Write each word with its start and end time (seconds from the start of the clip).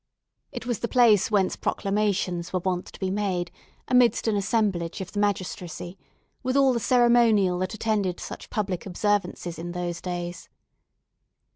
It 0.51 0.65
was 0.65 0.79
the 0.79 0.87
place 0.87 1.29
whence 1.29 1.55
proclamations 1.55 2.51
were 2.51 2.59
wont 2.59 2.87
to 2.87 2.99
be 2.99 3.11
made, 3.11 3.51
amidst 3.87 4.27
an 4.27 4.35
assemblage 4.35 4.99
of 4.99 5.11
the 5.11 5.19
magistracy, 5.19 5.95
with 6.41 6.57
all 6.57 6.73
the 6.73 6.79
ceremonial 6.79 7.59
that 7.59 7.75
attended 7.75 8.19
such 8.19 8.49
public 8.49 8.87
observances 8.87 9.59
in 9.59 9.73
those 9.73 10.01
days. 10.01 10.49